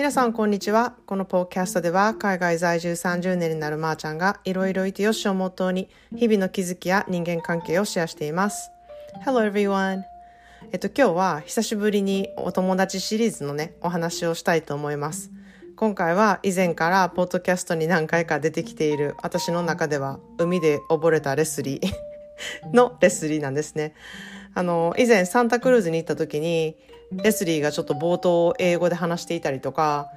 [0.00, 0.94] 皆さんこんにちは。
[1.04, 8.70] このポーキャストでは海外在住30年になるまーちゃんがいろいろいてよしをモットーに日々の気づきや人間関係をシェアしています。
[9.26, 10.04] Hello everyone!
[10.72, 15.30] えっと今日は久しぶりにお友達シリーズのねお話をしたいと思います。
[15.76, 23.92] 今回は以前からポッドキャストに何回か出てきている私の中では海で溺れたレスリーのレスリーなんですね。
[24.54, 26.76] あの、以前サンタクルーズに行った時に、
[27.12, 30.08] レスリーがちょっと冒頭英語で話していたりとか、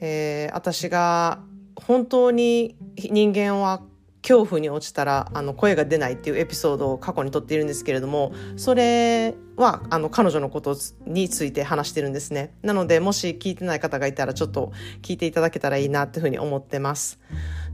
[0.00, 1.40] えー、私が
[1.74, 3.82] 本当に人間は
[4.28, 12.52] 恐怖に落ちたらあの声が出ないっていうエピソードを過去にとっているんですけれどもそれはあの彼女のことについて話してるんですね。
[12.60, 17.18] なのでもし聞いてない方がいたらちょっと聞いていただけたらいいなっていうふうに思ってます。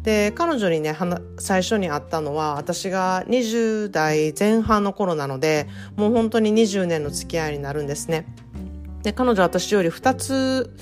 [0.04, 0.96] で彼女にね
[1.40, 8.26] 最初に会ったのは私が20代前半の頃なのでもう本当に20年の付き合いになるんですね。
[9.02, 10.72] で彼女は私より2つ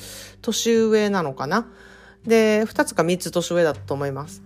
[0.42, 1.66] 年上なのかな。
[2.27, 4.42] で2つか3つ年上だったと思います。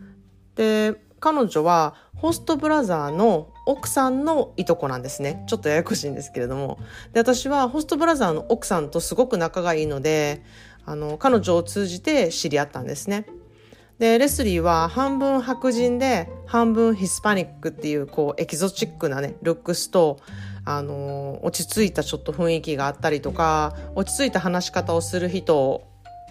[0.54, 5.44] で彼女はホストブラザーの奥さんのいとこなんですね。
[5.48, 6.78] ちょっとややこしいんですけれども。
[7.12, 10.42] で、私はホストブラザーの奥さんとすごく仲がいいので、
[10.84, 13.26] あの、彼女を通じて知り合ったんですね。
[13.98, 20.18] で、レスリーは半分白人で半分ヒスパニックっていうこうエキゾチックなね、ルックスと、
[20.64, 25.86] あの、落ち着いたちょっと雰囲気があったりとか、落ち着いた話し方をする人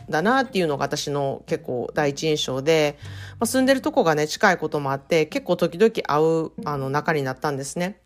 [0.09, 2.98] だなっていうのが私の結構第一印象で、
[3.39, 8.02] まあ、住んでるとこがね、近いこともあって、結構時々会うあの仲になったんですね。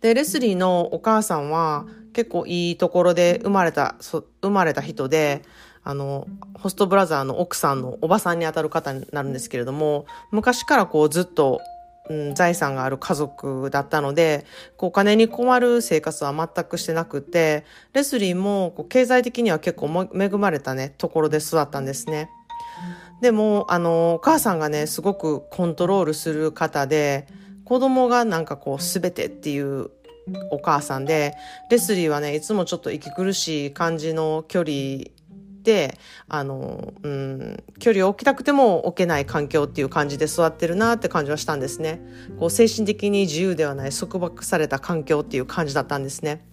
[0.00, 5.42] で、レスリーのお母さんは結構いいところで生まれた、生まれた人で、
[5.82, 11.60] あの、ホストブラザーの奥さんのおばさんにあたる方になるんですけれども、昔からこうずっと
[12.10, 14.44] うん、財産がある家族だったので、
[14.76, 22.28] こうお金に困る生活は全くしてなくて、レスリーもこう経済的には結構恵まれたね、ところで育ったんですね。
[23.20, 27.26] でも、あの、お母さんがね、すごくコントロールする方で、
[27.64, 29.90] 子供がなんかこう全てっていう
[30.50, 31.34] お母さんで、
[31.70, 35.13] レスリーはね、いつもちょっと息苦しい感じの距離、
[36.28, 42.00] あの、うん、距離を置きたくても置けない環境っていう感じで育ってるなって感じはしたんですね。
[42.38, 46.46] こう精神的に自由ではない束縛された環境っていう感じだったんですね。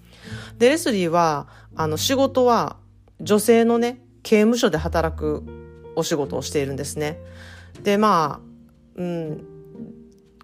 [0.57, 2.77] で、レスリーは、あの、仕事は
[3.19, 5.43] 女性のね、刑務所で働く
[5.95, 7.19] お仕事をしているんですね。
[7.83, 8.51] で、まあ、
[8.95, 9.45] うん、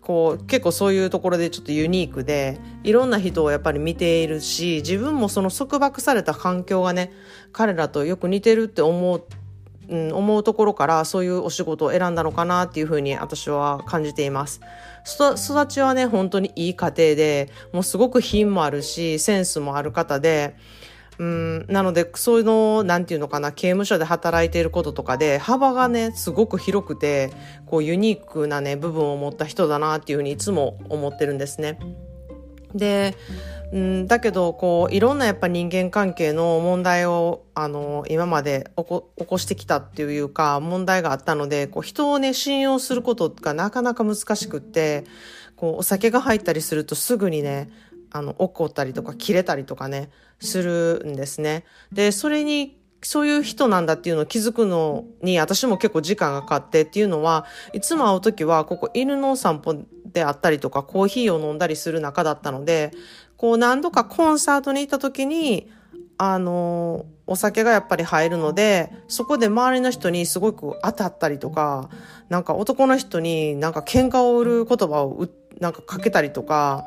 [0.07, 7.12] こう結構そういうところでちょっとユニークでいろんな人をやっぱり見ているし自分もその束縛された環境がね
[7.51, 9.25] 彼らとよく似てるって思う、
[9.90, 14.62] うん、思うところからそういうお仕事を選んだのかなっていうふうに私は感じています。
[15.03, 20.56] 育ちはね本当にいい家庭でもうすごく品もあるしセンスもある方で
[21.19, 27.31] うん、なので、そういうの、なんていうのかな、刑務所で働いていることとかで、幅がね、すごく広くて、
[27.66, 31.79] こう、ユニークなね、部分を持った人だなっていうふうにいつも思ってるんですね。
[32.75, 33.16] で、
[33.73, 45.03] うん、だけど、こう、いろんなやっぱ人間関係の問題を、あの、今まで起こ起こしてきたっていうか、問題があったので、こう、人をね、信用することがなかなか難しくって、
[45.57, 47.69] こう、お酒が入ったりするとすぐにね、
[48.12, 50.09] あの、怒ったりとか切れたりとかね、
[50.40, 51.66] するんですね。
[51.91, 59.75] で、それに、そういう人なんだっていうのを気づくのに、私も結構時間がかかってっていうのは、いつも会う時は、ここ犬の散歩
[60.06, 62.91] であったりとか、コーヒーを飲んだりする中だったので、
[63.38, 65.72] こう何度かコンサートに行った時に、
[66.18, 71.89] あの、お酒がやっぱり入るので、そこで周りの人にすごく当たったりとか、
[72.29, 75.28] なんか男の人になんか喧嘩を売る言葉を
[75.59, 76.85] なんかかけたりとか、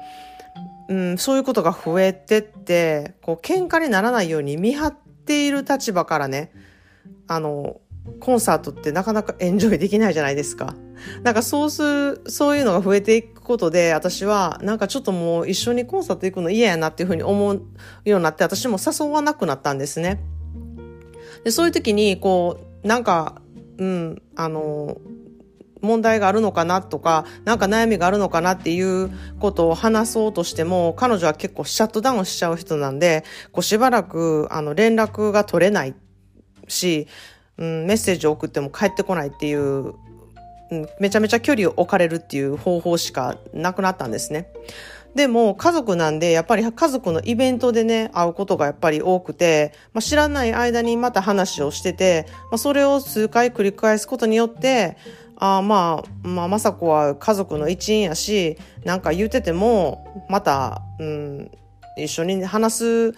[0.90, 6.52] うん、そういうことが増えてって、こう、喧嘩にならないように見張っている立場からね、
[7.28, 7.80] あの、
[8.18, 10.74] コンサートってなかなかエンジョイできないじゃないですか。
[11.22, 17.62] なんかそうする、そういうのが増えていくことで、私はなんかちょっともう一緒にコンサート行くの嫌やなっていうふうに思う
[18.04, 20.20] ようになって、私も誘わなくなったんですね。
[21.44, 23.40] で、そういう時に、こう、なんか、
[23.78, 25.00] うん、あの、
[25.81, 35.94] 問題があるのかなとか、なんか悩みがあるのかなっていうことを話そうとしても、彼女は結構シャットダウンしちゃう人なんで、こうしばらくあの連絡が取れない
[36.69, 37.09] し、
[37.59, 39.61] うん、メッセージを送っても返ってこないっていう、
[40.71, 44.49] うん、めちゃめちゃ距離を置かれるっていう方法しかなくなったんですね。
[45.15, 54.97] でも家族なんで、やっぱり家族のイベントでね、会うことがやっぱり多くて、まあ、知らない間にまた話をしてて、まあ、それを数回繰り返すことによって、
[55.42, 61.50] あまあ、まあ、まさこは家族の一員やし、なんか言うてても、また、うん、
[61.96, 63.14] 一緒に話す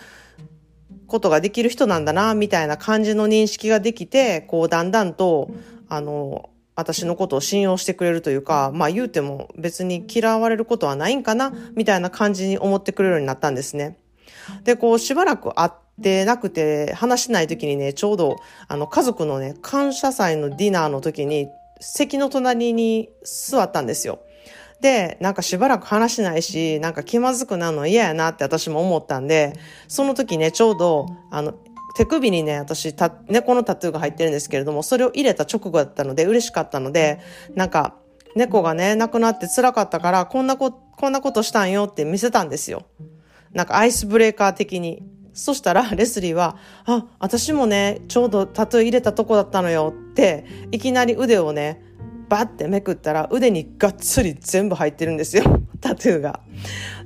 [1.08, 5.50] ことができる人なんだな、みたいな感じの認識ができて、こう、だんだんと、
[5.88, 13.98] あの、私のことを信用してくれるというか、まあ言うても別に嫌われることはないんかな、みたいな感じに思ってくれるようになったんですね。
[14.64, 15.70] で、こうしばらく会っ
[16.02, 18.36] てなくて話しない時にね、ちょうど
[18.68, 21.48] あの家族のね、感謝祭のディナーの時に
[21.82, 24.20] 席の隣に座ったんですよ。
[24.80, 29.52] で、なんかしばらく話しないし、なんか気まずくなるの嫌やなって私も思ったんで、
[29.88, 31.54] その時ね、ちょうど、あの、
[31.96, 32.94] 手首にね、私、
[33.28, 37.20] 猫のタトゥーが入ってるんですけれども、それを入れた直後だったので嬉しかったので、
[37.54, 37.96] なんか、
[38.34, 42.86] 猫がね、亡くなって辛かったから、こんなこ、こんなことしたんよって見せたんですよ。
[43.52, 45.02] なんかアイスブレーカー的に。
[45.34, 51.82] そしたら、 レスリーは、あ、私もね、ちょうどタトゥー入れたとこだったのよって、いきなり腕をね、
[52.28, 55.44] バッてめくったら腕にがっつり全部入ってるんですよ。
[55.80, 56.40] タトゥーが。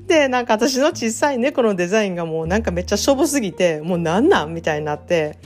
[0.06, 5.38] で、なんか私の小さい猫のデザインがもうなんかめっちゃしょぼすぎて、もうなんなんみたいになって、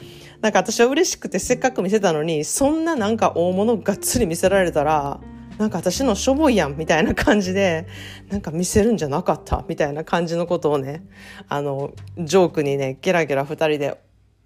[0.42, 5.20] なんか私は嬉しくてせっかく見せたのに、そんななんか大物がっつり見せられたら、
[5.60, 7.86] なんか私のしょぼいやんみたいな感じで、
[8.30, 11.04] なんか見せるんじゃなかったみたいな感じのことをね、
[11.50, 14.00] あの、ジョークにね、ゲラゲラ二人で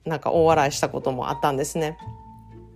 [0.05, 1.97] なんか大笑いしたこともあったんですね。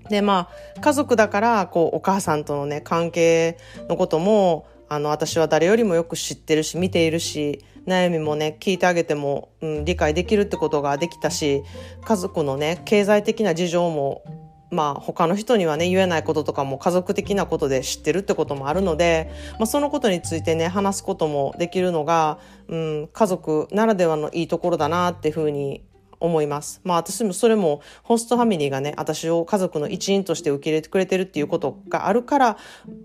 [0.09, 3.59] で、まあ、家族だから、こう、お母さんとのね、関係
[3.89, 11.65] のことも、あの、私は誰よりもよく知ってるし、見ているし、悩みもね、聞いてあげても、うん、理解できるってことができたし、
[12.05, 14.23] 家族のね、経済的な事情も、
[14.71, 22.39] まあ、他の人にはね、言えないこととかも家族的なことで知ってるってこともあるので、まあ、そのことについてね、話すこともできるのが、
[22.69, 25.83] うん、家族ならではのいいところだなっていうふうに
[26.21, 26.81] 思います。
[26.85, 32.59] まあ私もそれもホストファミリーがね、私を家族の一員として受け入れてくれてるっていうことがあるから、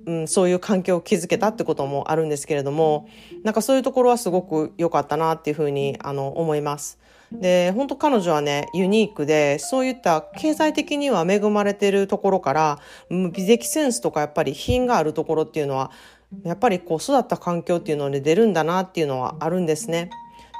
[0.06, 3.07] うん、そういう環境を築けたってこともあるんですけれども、
[3.44, 7.00] なんかそういうところはすごく良かったなっていうふうにあの思います。
[7.31, 12.80] で、本当彼女はね、ユニークで、そういった経済的には恵まれてるところから、
[13.10, 15.92] 美的センスとかやっぱり品があるところっていうのは、
[16.44, 20.10] やっぱりこう育った環境っていうので出るんだなっていうのはあるんですね。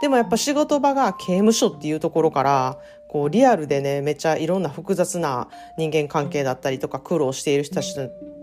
[0.04, 2.78] でもやっぱ仕事場が刑務所っていうところから、
[3.08, 5.48] こうリアルでね、めっちゃいろんな複雑な
[5.78, 7.96] 人間関係だったりとか苦労している人たち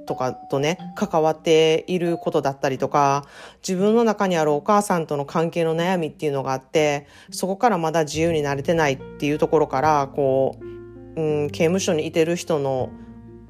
[0.06, 3.26] とかとね、関わっていることだったりとか、
[3.58, 10.56] 自分の中にあるお母さんとの関係の悩みっていうのがあって、そこからまだ自由になれてないっていうところから、こ
[11.14, 12.88] う、うん、刑務所にいてる人の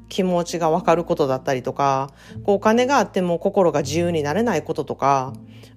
[0.08, 2.10] 気持ちがわかることだったりとか、
[2.42, 5.32] こうお金があっても心が自由になれないこととか、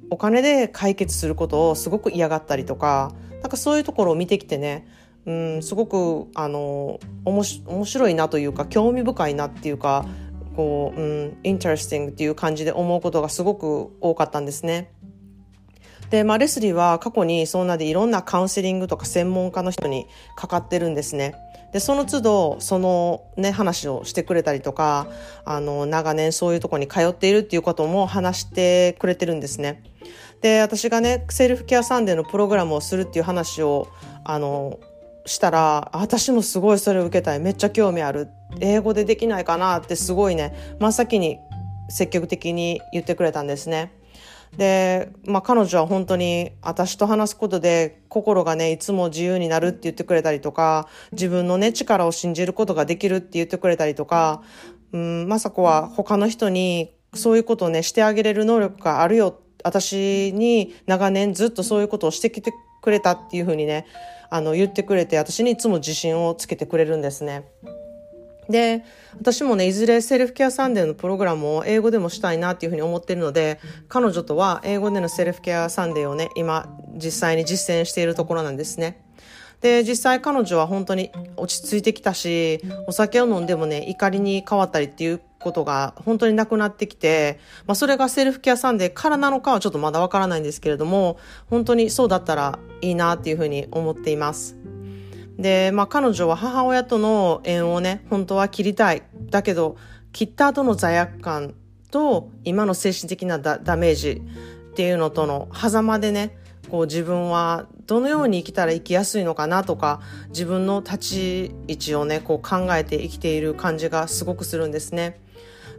[0.09, 3.11] お金で解決することをすごく嫌がったりとか、
[3.41, 4.87] なんかそういうところを見てきてね、
[5.25, 10.05] うん、すごく、あの、おもし、面白いなというか、興味深いなっていうか、
[10.55, 14.91] こう、うん、 interesting っていう感じで思うことがすごく多かったんですね。
[16.09, 20.05] で、まあ、レスリーは過去にそんなでいろんなカウンセリングとか専門家の人に
[20.35, 21.35] かかってるんですね。
[21.71, 25.07] で、その都度、そのね、話をしてくれたりとか、
[25.43, 29.81] あの、長年そういうとこに通っているっていうことも話してくれてるんですね。
[30.43, 33.87] で、私がね、セルフケアサンデーのプログラムをするっていう話を、
[34.25, 34.77] あの、
[35.25, 37.39] したら、私もすごいそれを受けたい。
[37.39, 38.27] めっちゃ興味ある。
[38.59, 41.39] 英語でできないかなってすごいね、真っ先に
[41.87, 43.93] 積極的に言ってくれたんですね。
[44.57, 54.43] で、まあ彼女は本当に私と話すことで心がね、いつも自由になるって言ってくれたりとか、自分のね、力を信じることができるって言ってくれたりとか、
[54.91, 59.39] うん、まさこは他の人にそういうことをね、してあげれる能力があるよ。
[59.63, 63.85] 私に長年ずっとそういうことをしてきてくれたっていうふうにね、
[64.29, 67.45] あの言ってくれて、私にいつも自信をつけてくれるんですね。
[68.49, 68.83] で、
[69.17, 79.01] 私もね、いずれセルフケアサンデーのプログラムを英語でもしたいなっていうふうに思ってるので、彼女とは英語でのセルフケアサンデーをね、今実際に実践しているところなんですね。
[79.63, 91.17] で、実際彼女は本当に落ち着いてきたし、お酒を飲んでもね、怒りに変わったりっていうことが本当になくなってきて、まあそれがセルフケアサンデーからなのかはちょっとまだわからないんですけれども、
[91.49, 94.57] 本当にそうだったらいいなっていうふうに思っています。
[95.37, 99.03] で、まあ彼女は母親との縁をね、本当は切りたい。
[99.29, 99.77] だけど、
[100.11, 101.53] 切った後の罪悪感
[101.89, 104.21] と今の精神的なダメージ
[104.71, 106.37] っていうのとの狭間でね、
[106.73, 115.21] こう自分はどのように生きたら生きやすいのかなとか、自分の立ち位置をね、こう考えて生きている感じがすごくするんですね。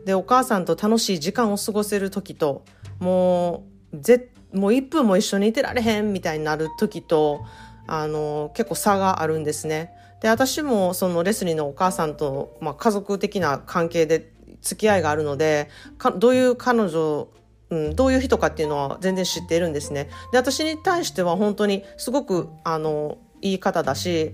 [0.06, 2.64] で、お母さんと楽しい時間を過ごせる時と、
[3.00, 7.44] もう、ぜ、もう1分も一緒にいてられへんみたいになる時と、
[7.88, 9.90] あの、結構差があるんですね。
[10.20, 14.30] で、私もそのレスリーのお母さんと、まあ、家族的な関係で
[14.62, 17.26] 付き合いがあるので、かどういう彼女、
[17.74, 20.08] うん、どういう人かっていうのは全然知っているんですね。
[20.30, 24.32] で、私に対しては本当にすごく、あの、いい方だし、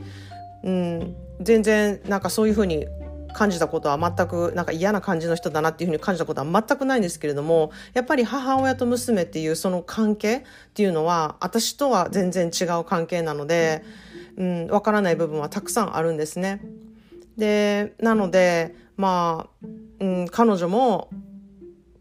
[0.63, 2.87] うん、全然なんかそういうふうに
[3.33, 10.43] 感じたことは全くなんか嫌な感じの人だなっていうふうに感じたことは全くないんですけれどもやっぱり母親と娘っていうその関係っ
[10.75, 13.85] ていうのは私とは全然違う関係なので、
[14.37, 16.61] うん、わからない部分はたくさんあるんですね。
[17.37, 19.67] でなのでまあ、
[20.01, 21.09] うん、彼女も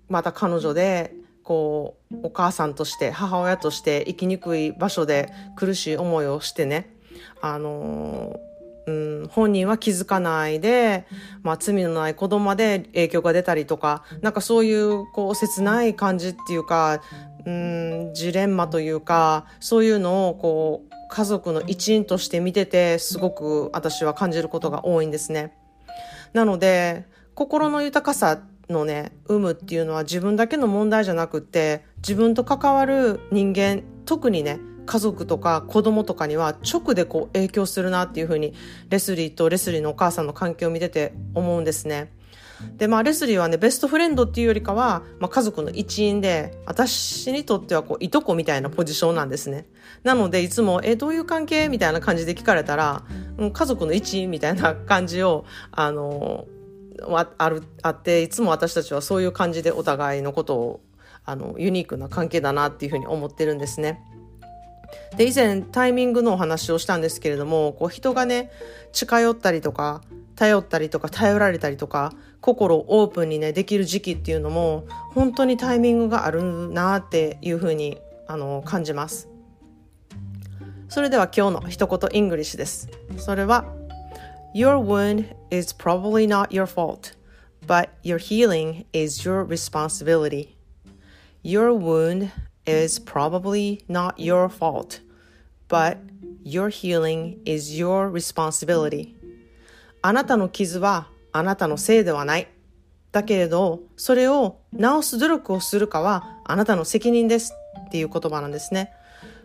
[0.09, 1.13] また彼女で
[1.49, 6.95] こうお母さんとして母親として生きにくい場所で苦しい思いをしてね
[7.41, 8.39] あの
[8.85, 11.07] うん、本人は気づかないで、
[11.41, 16.99] まあ、罪のない子供まで影響が出たりとか、なんかそういう、こう、切ない感じっていうか、
[17.45, 25.53] うん、ジレンマというか、そういうのを、こう、家族の一員として見てて、すごく私は感じることが多いんですね。
[26.33, 38.55] なので、心の豊かさのね、有無っていうのは自分だけの問題じゃなくって、自分と関わる人間、特にね、家族とか子供とかには直でこう影響するなっていうふうに
[38.89, 42.11] レスリーとレスリーのお母さんの関係を見てて思うんですね。
[42.77, 49.65] で、まあ、レスリーはね、ベストフレンドっていうよりかは、まあ、家族の一員で、私にとっては、こう、いとこみたいなポジションなんですね。
[50.03, 51.69] なので、いつも、え、どういう関係？
[51.69, 53.03] みたいな感じで聞かれたら、
[53.37, 56.47] うん、家族の一員みたいな感じを、あの、
[57.37, 60.81] ある、あって、いつも私たちはそういう感じでお互いのことを、
[61.25, 64.01] あの、ユニークな関係だなっていうふうに思ってるんですね。
[65.17, 68.51] で以前タイミングのお話をしたんですけれどもこう人がね
[68.91, 70.01] 近寄ったりとか
[70.35, 79.27] 頼ったりとか頼られたりとか心をオープンにねできる時期っていうのも本当にタイミングがあるなっていうふうにあの感じます
[80.87, 83.65] それでは今日の一言イングリッシュですそれは
[84.54, 87.14] Your wound is probably not your fault
[87.66, 90.54] but your healing is your responsibility
[91.46, 92.30] Your wound
[92.64, 95.00] is probably not your fault,
[95.68, 95.98] but
[96.42, 99.14] your healing is your responsibility.
[100.00, 102.48] あなたの傷はあなたのせいではない。
[103.12, 107.52] だけれど、それを治す努力をするかはあなたの責任です
[107.86, 108.94] っていう言葉なんですね。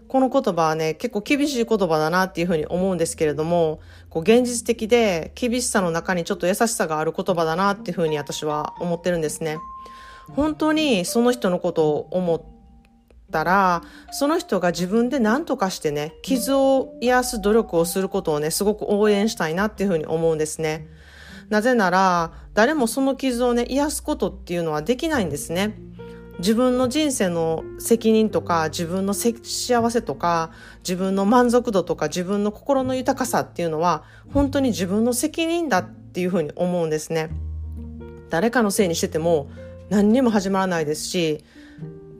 [0.08, 3.80] この言葉はね、結構厳しい言葉だなっていうふうに思うんですけれども、
[4.10, 9.58] こう現実的で厳しさの中にちょっと優しさがある言葉だなっていうふうに私は思ってるんですね。
[10.30, 12.42] 本当にその人のことを思っ
[13.30, 13.82] たら、
[14.12, 20.86] その人が自分で何とかしてね、傷を癒す努力をすることをね、すごく応援したいなっていうふうに思うんですね。
[21.48, 25.74] なぜなら、誰もその傷をね、癒すことっていうのはできないんですね。
[26.38, 37.30] 自分の人生の責任とか、自分の幸せとか、自分の満足度とか、自分の心の豊かさっていうのは、本当に自分の責任だっていうふうに思うんですね。
[38.30, 39.48] 誰かのせいにしてても
[39.90, 41.44] 何にも始まらないですし、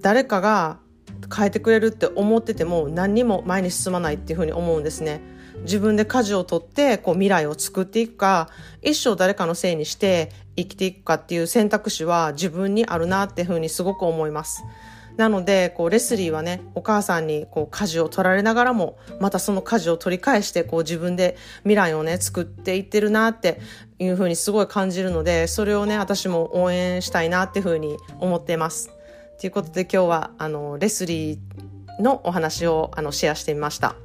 [0.01, 0.79] 誰かが
[1.35, 5.21] 変えてくれるって思ってても何にも前に進まないっていうふうに思うんですね。
[5.63, 8.51] 自分で舵を取ってこう未来を作っていくか
[8.83, 14.65] 一生誰かのせいにして生きていくかっていう選択肢は自分にあるなっていうふうにすごく思います。
[15.17, 23.61] なので、こう、レスリーはね、お母さんに、こう、舵を取られながらも、またその舵を取り返して、こう、自分で未来をね、作っていってるなって
[24.01, 28.91] いうふうにすごい感じるので、それをね、私も応援したいなっていうふうに思っています。
[29.39, 33.97] ということで今日はあのレスリーのお話をあのシェアしてみました。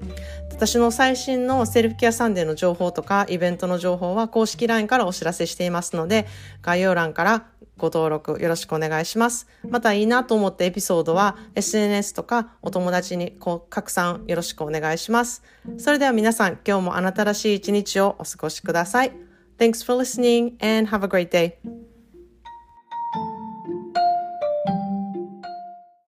[0.60, 6.28] 私の最新のセルフケアサンデーの情報とかイベントの情報は公式 LINE からお知らせしていますので
[6.62, 7.46] 概要欄から
[7.78, 9.48] ご登録よろしくお願いします。
[9.70, 15.44] またいいなと思ったエピソードは SNS とかお友達にこう拡散よろしくお願いします。
[15.78, 19.14] それでは皆さん今日もあなたらしい一日をお過ごしください。
[19.58, 21.89] Thanks for listening and have a great day.